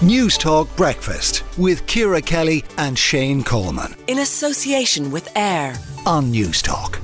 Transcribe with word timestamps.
Newstalk 0.00 0.68
Breakfast 0.76 1.42
with 1.58 1.84
Ciara 1.88 2.22
Kelly 2.22 2.64
and 2.76 2.96
Shane 2.96 3.42
Coleman. 3.42 3.96
In 4.06 4.20
association 4.20 5.10
with 5.10 5.28
AIR 5.36 5.74
on 6.06 6.32
Newstalk. 6.32 7.00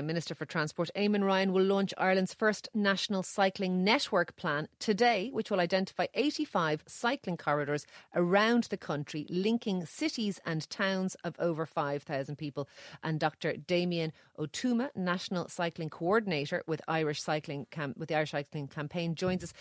Minister 0.00 0.34
for 0.34 0.46
Transport 0.46 0.90
Eamon 0.96 1.24
Ryan 1.24 1.52
will 1.52 1.62
launch 1.62 1.94
Ireland's 1.96 2.34
first 2.34 2.68
national 2.74 3.22
cycling 3.22 3.84
network 3.84 4.34
plan 4.36 4.68
today, 4.78 5.30
which 5.32 5.50
will 5.50 5.60
identify 5.60 6.06
85 6.14 6.82
cycling 6.86 7.36
corridors 7.36 7.86
around 8.14 8.64
the 8.64 8.76
country, 8.76 9.26
linking 9.28 9.86
cities 9.86 10.40
and 10.44 10.68
towns 10.70 11.14
of 11.24 11.36
over 11.38 11.66
5,000 11.66 12.36
people. 12.36 12.68
And 13.02 13.20
Dr. 13.20 13.56
Damien 13.56 14.12
Ó 14.38 14.46
Tuama, 14.46 14.94
National 14.96 15.48
Cycling 15.48 15.90
Coordinator 15.90 16.62
with 16.66 16.82
Irish 16.88 17.22
Cycling 17.22 17.66
Cam- 17.70 17.94
with 17.96 18.08
the 18.08 18.16
Irish 18.16 18.32
Cycling 18.32 18.68
Campaign, 18.68 19.14
joins 19.14 19.44
us. 19.44 19.54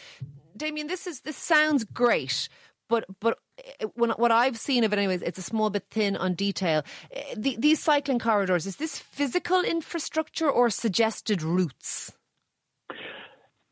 Damien, 0.62 0.86
this 0.86 1.08
is 1.08 1.22
this 1.22 1.38
sounds 1.38 1.84
great, 1.84 2.48
but 2.88 3.06
but 3.20 3.40
eh, 3.58 3.88
when, 3.96 4.12
what 4.12 4.32
I've 4.32 4.60
seen 4.60 4.84
of 4.84 4.94
it, 4.94 5.00
anyways, 5.00 5.24
it's 5.24 5.40
a 5.40 5.42
small 5.42 5.72
bit 5.72 5.86
thin 5.90 6.16
on 6.16 6.36
detail. 6.36 6.84
Eh, 7.12 7.34
the, 7.36 7.56
these 7.58 7.82
cycling 7.82 8.20
corridors 8.20 8.68
is 8.68 8.76
this 8.76 9.00
physical 9.00 9.62
infrastructure 9.62 10.48
or 10.48 10.70
suggested 10.70 11.42
routes? 11.42 12.12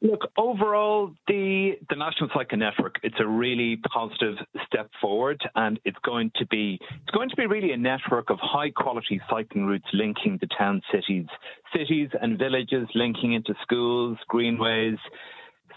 Look, 0.01 0.31
overall, 0.35 1.13
the 1.27 1.73
the 1.91 1.95
National 1.95 2.31
Cycling 2.33 2.61
Network 2.61 2.95
it's 3.03 3.19
a 3.19 3.27
really 3.27 3.77
positive 3.93 4.37
step 4.65 4.89
forward, 4.99 5.39
and 5.53 5.79
it's 5.85 5.99
going 6.03 6.31
to 6.37 6.47
be 6.47 6.79
it's 6.81 7.11
going 7.13 7.29
to 7.29 7.35
be 7.35 7.45
really 7.45 7.71
a 7.71 7.77
network 7.77 8.31
of 8.31 8.39
high 8.41 8.71
quality 8.71 9.21
cycling 9.29 9.65
routes 9.67 9.85
linking 9.93 10.39
the 10.41 10.47
town 10.57 10.81
cities, 10.91 11.27
cities 11.71 12.09
and 12.19 12.39
villages, 12.39 12.87
linking 12.95 13.33
into 13.33 13.53
schools, 13.61 14.17
greenways, 14.27 14.97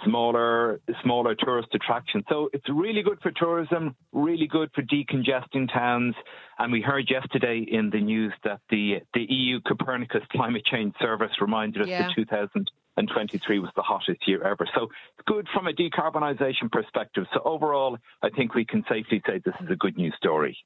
smaller 0.04 0.80
smaller 1.02 1.34
tourist 1.34 1.68
attractions. 1.74 2.24
So 2.28 2.48
it's 2.52 2.68
really 2.68 3.02
good 3.02 3.18
for 3.22 3.30
tourism, 3.32 3.96
really 4.12 4.46
good 4.46 4.70
for 4.74 4.82
decongesting 4.82 5.72
towns. 5.72 6.14
And 6.58 6.72
we 6.72 6.80
heard 6.80 7.10
yesterday 7.10 7.64
in 7.66 7.90
the 7.90 8.00
news 8.00 8.32
that 8.44 8.60
the 8.70 9.00
the 9.14 9.26
EU 9.28 9.60
Copernicus 9.60 10.22
Climate 10.30 10.64
Change 10.64 10.94
Service 11.00 11.30
reminded 11.40 11.82
us 11.82 11.88
yeah. 11.88 12.08
that 12.08 12.14
2023 12.14 13.58
was 13.58 13.70
the 13.76 13.82
hottest 13.82 14.26
year 14.26 14.42
ever. 14.42 14.68
So 14.74 14.84
it's 14.84 15.26
good 15.26 15.46
from 15.54 15.66
a 15.66 15.72
decarbonisation 15.72 16.70
perspective. 16.70 17.24
So 17.34 17.40
overall, 17.44 17.98
I 18.22 18.30
think 18.30 18.54
we 18.54 18.64
can 18.64 18.84
safely 18.88 19.22
say 19.26 19.40
this 19.44 19.54
is 19.62 19.70
a 19.70 19.76
good 19.76 19.96
news 19.96 20.14
story. 20.16 20.56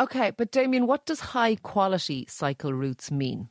Okay, 0.00 0.32
but 0.36 0.50
Damien, 0.50 0.86
what 0.86 1.04
does 1.04 1.20
high 1.20 1.56
quality 1.56 2.26
cycle 2.28 2.72
routes 2.72 3.10
mean? 3.10 3.50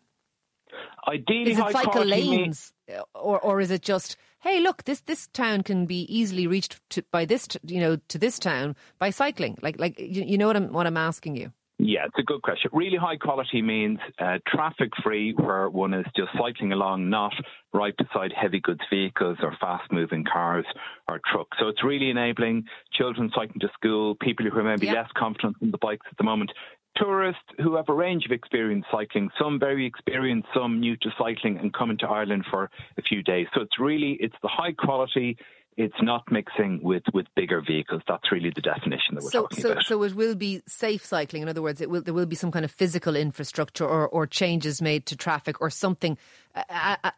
Ideally, 1.07 1.51
is 1.51 1.59
it 1.59 1.71
cycle 1.71 2.03
lanes, 2.03 2.73
mean- 2.87 2.99
or 3.15 3.39
or 3.39 3.59
is 3.59 3.71
it 3.71 3.81
just 3.81 4.17
hey, 4.39 4.59
look, 4.59 4.83
this 4.85 5.01
this 5.01 5.27
town 5.27 5.63
can 5.63 5.85
be 5.85 6.01
easily 6.13 6.47
reached 6.47 6.79
to, 6.91 7.03
by 7.11 7.25
this, 7.25 7.47
you 7.63 7.79
know, 7.79 7.97
to 8.07 8.17
this 8.17 8.39
town 8.39 8.75
by 8.97 9.09
cycling. 9.09 9.57
Like, 9.61 9.79
like 9.79 9.99
you, 9.99 10.23
you 10.23 10.37
know 10.37 10.47
what 10.47 10.55
I'm 10.55 10.71
what 10.71 10.87
I'm 10.87 10.97
asking 10.97 11.35
you. 11.35 11.51
Yeah, 11.81 12.03
it's 12.05 12.19
a 12.19 12.23
good 12.23 12.41
question. 12.41 12.69
Really 12.73 12.97
high 12.97 13.15
quality 13.15 13.61
means 13.61 13.99
uh, 14.19 14.39
traffic 14.45 14.89
free, 15.01 15.31
where 15.31 15.69
one 15.69 15.93
is 15.93 16.05
just 16.13 16.29
cycling 16.37 16.73
along, 16.73 17.09
not 17.09 17.31
right 17.73 17.95
beside 17.95 18.33
heavy 18.35 18.59
goods 18.59 18.81
vehicles 18.89 19.37
or 19.41 19.55
fast 19.61 19.89
moving 19.89 20.25
cars 20.25 20.65
or 21.07 21.21
trucks. 21.31 21.57
So 21.57 21.69
it's 21.69 21.81
really 21.81 22.09
enabling 22.09 22.65
children 22.91 23.31
cycling 23.33 23.61
to 23.61 23.69
school, 23.73 24.15
people 24.15 24.45
who 24.45 24.59
are 24.59 24.63
maybe 24.63 24.91
less 24.91 25.07
confident 25.15 25.55
in 25.61 25.71
the 25.71 25.77
bikes 25.77 26.05
at 26.11 26.17
the 26.17 26.25
moment, 26.25 26.51
tourists 26.99 27.41
who 27.57 27.75
have 27.75 27.89
a 27.89 27.93
range 27.93 28.25
of 28.25 28.31
experience 28.31 28.85
cycling, 28.91 29.29
some 29.39 29.59
very 29.59 29.85
experienced, 29.85 30.47
some 30.53 30.79
new 30.79 30.95
to 30.97 31.09
cycling 31.17 31.57
and 31.57 31.73
coming 31.73 31.97
to 31.99 32.07
Ireland 32.07 32.45
for 32.49 32.69
a 32.97 33.01
few 33.01 33.23
days. 33.23 33.47
So 33.53 33.61
it's 33.61 33.79
really, 33.79 34.13
it's 34.19 34.35
the 34.41 34.47
high 34.47 34.73
quality, 34.73 35.37
it's 35.79 36.01
not 36.01 36.29
mixing 36.29 36.81
with, 36.83 37.03
with 37.13 37.25
bigger 37.37 37.61
vehicles. 37.61 38.01
That's 38.05 38.33
really 38.33 38.51
the 38.53 38.59
definition 38.59 39.15
that 39.15 39.23
we're 39.23 39.29
so, 39.29 39.43
talking 39.43 39.61
so, 39.61 39.71
about. 39.71 39.85
So 39.85 40.03
it 40.03 40.13
will 40.13 40.35
be 40.35 40.61
safe 40.67 41.05
cycling. 41.05 41.41
In 41.41 41.47
other 41.47 41.61
words, 41.61 41.79
it 41.79 41.89
will, 41.89 42.01
there 42.01 42.13
will 42.13 42.25
be 42.25 42.35
some 42.35 42.51
kind 42.51 42.65
of 42.65 42.71
physical 42.71 43.15
infrastructure 43.15 43.85
or, 43.85 44.05
or 44.09 44.27
changes 44.27 44.81
made 44.81 45.05
to 45.05 45.15
traffic 45.15 45.61
or 45.61 45.69
something. 45.69 46.17
Uh, 46.53 46.63
uh, 46.69 46.95
uh 47.05 47.11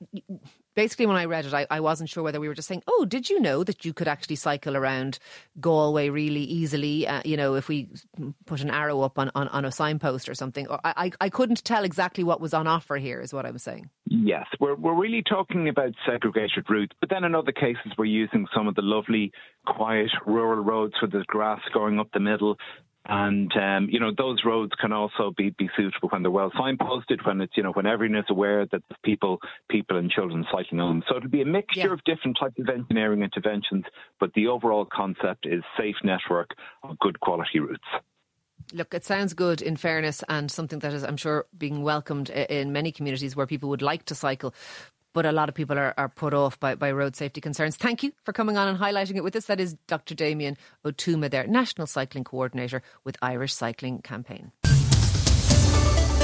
basically, 0.76 1.08
when 1.08 1.16
I 1.16 1.26
read 1.26 1.46
it, 1.46 1.56
I, 1.56 1.66
I, 1.72 1.80
wasn't 1.80 2.12
sure 2.12 2.22
whether 2.22 2.40
we 2.40 2.48
were 2.48 2.54
just 2.54 2.68
saying, 2.68 2.84
"Oh, 2.88 3.04
did 3.06 3.32
you 3.32 3.40
know 3.40 3.64
that 3.64 3.84
you 3.84 3.94
could 3.94 4.08
actually 4.08 4.36
cycle 4.36 4.78
around 4.78 5.18
Galway 5.60 6.10
really 6.10 6.44
easily?" 6.44 7.08
Uh, 7.08 7.24
you 7.26 7.38
know, 7.38 7.56
if 7.56 7.68
we 7.68 7.90
put 8.46 8.62
an 8.62 8.70
arrow 8.70 9.02
up 9.02 9.18
on, 9.18 9.32
on, 9.34 9.48
on 9.48 9.66
a 9.66 9.72
signpost 9.72 10.30
or 10.30 10.36
something. 10.36 10.68
Or 10.68 10.80
I, 10.84 11.12
I 11.20 11.30
couldn't 11.30 11.64
tell 11.64 11.84
exactly 11.84 12.24
what 12.24 12.40
was 12.40 12.54
on 12.54 12.68
offer 12.68 12.98
here. 12.98 13.22
Is 13.22 13.34
what 13.34 13.48
I 13.48 13.52
was 13.52 13.64
saying. 13.64 13.90
Yes, 14.24 14.46
we're 14.60 14.76
we're 14.76 14.94
really 14.94 15.24
talking 15.28 15.68
about 15.68 15.94
segregated 16.06 16.70
routes, 16.70 16.96
but 17.00 17.10
then 17.10 17.24
in 17.24 17.34
other 17.34 17.52
cases 17.52 17.92
we're 17.98 18.06
using 18.06 18.46
some 18.56 18.68
of 18.68 18.76
the 18.76 18.84
lovely, 18.84 19.32
quiet 19.66 20.12
rural 20.28 20.64
roads 20.64 20.94
with 21.02 21.12
the 21.12 21.24
grass 21.26 21.60
going 21.74 22.00
up 22.00 22.10
the 22.14 22.20
middle. 22.20 22.56
And 23.06 23.52
um, 23.58 23.88
you 23.90 24.00
know 24.00 24.12
those 24.16 24.44
roads 24.46 24.74
can 24.80 24.94
also 24.94 25.34
be, 25.36 25.50
be 25.58 25.72
suitable 25.76 26.10
when 26.10 26.22
they're 26.22 26.30
well 26.30 26.52
signposted, 26.52 27.26
when 27.26 27.42
it's 27.42 27.58
you 27.58 27.64
know 27.64 27.72
when 27.72 27.88
everyone 27.88 28.20
is 28.20 28.26
aware 28.30 28.68
that 28.68 28.84
there's 28.88 29.00
people 29.04 29.40
people 29.72 29.98
and 29.98 30.12
children 30.12 30.46
cycling 30.52 30.82
on 30.82 31.00
them. 31.00 31.04
So 31.10 31.18
it'll 31.18 31.30
be 31.30 31.42
a 31.42 31.46
mixture 31.46 31.88
yeah. 31.88 31.94
of 31.94 32.04
different 32.04 32.38
types 32.40 32.60
of 32.60 32.70
engineering 32.70 33.24
interventions, 33.24 33.86
but 34.20 34.32
the 34.36 34.46
overall 34.46 34.86
concept 34.86 35.48
is 35.48 35.64
safe 35.80 35.96
network 36.04 36.52
of 36.84 37.00
good 37.00 37.20
quality 37.22 37.60
routes. 37.60 37.82
Look, 38.74 38.94
it 38.94 39.06
sounds 39.06 39.34
good 39.34 39.62
in 39.62 39.76
fairness 39.76 40.24
and 40.30 40.50
something 40.50 40.80
that 40.80 40.94
is, 40.94 41.04
I'm 41.04 41.18
sure, 41.18 41.46
being 41.58 41.84
welcomed 41.84 42.30
in 42.30 42.72
many 42.72 42.92
communities 42.92 43.36
where 43.36 43.48
people 43.48 43.70
would 43.70 43.82
like 43.82 44.06
to 44.06 44.16
cycle 44.16 44.54
but 45.14 45.26
a 45.26 45.32
lot 45.32 45.50
of 45.50 45.56
people 45.56 45.78
are, 45.78 45.94
are 45.98 46.10
put 46.10 46.34
off 46.34 46.60
by, 46.60 46.76
by 46.76 46.92
road 46.92 47.16
safety 47.16 47.42
concerns. 47.42 47.76
Thank 47.76 48.04
you 48.04 48.12
for 48.24 48.34
coming 48.34 48.58
on 48.58 48.68
and 48.68 48.78
highlighting 48.78 49.16
it 49.16 49.24
with 49.24 49.36
us. 49.36 49.46
That 49.46 49.60
is 49.60 49.76
Dr. 49.88 50.16
Damien 50.16 50.58
Ó 50.86 50.92
Tuama, 50.92 51.30
their 51.30 51.48
National 51.48 51.88
Cycling 51.88 52.24
Coordinator 52.24 52.82
with 53.04 53.18
Irish 53.22 53.54
Cycling 53.54 54.02
Campaign. 54.02 54.52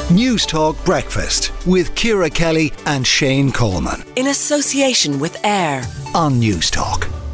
Newstalk 0.10 0.84
Breakfast 0.86 1.52
with 1.66 1.94
Ciara 1.94 2.30
Kelly 2.30 2.72
and 2.86 3.06
Shane 3.06 3.52
Coleman. 3.52 4.04
In 4.16 4.28
association 4.28 5.20
with 5.20 5.36
AIR 5.44 5.84
on 6.16 6.40
Newstalk. 6.40 7.27